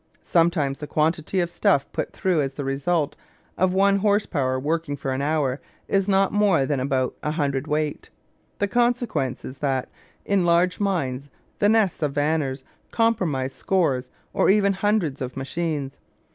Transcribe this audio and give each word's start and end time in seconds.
Sometimes 0.23 0.79
the 0.79 0.87
quantity 0.87 1.41
of 1.41 1.51
stuff 1.51 1.85
put 1.93 2.11
through 2.11 2.41
as 2.41 2.53
the 2.53 2.63
result 2.63 3.15
of 3.55 3.71
one 3.71 3.97
horse 3.97 4.25
power 4.25 4.59
working 4.59 4.97
for 4.97 5.11
an 5.13 5.21
hour 5.21 5.61
is 5.87 6.07
not 6.09 6.33
more 6.33 6.65
than 6.65 6.79
about 6.79 7.15
a 7.21 7.29
hundredweight. 7.29 8.09
The 8.57 8.67
consequence 8.67 9.45
is 9.45 9.59
that 9.59 9.89
in 10.25 10.43
large 10.43 10.79
mines 10.79 11.29
the 11.59 11.69
nests 11.69 12.01
of 12.01 12.13
vanners 12.15 12.63
comprise 12.91 13.53
scores 13.53 14.09
or 14.33 14.49
even 14.49 14.73
hundreds 14.73 15.21
of 15.21 15.37
machines. 15.37 15.99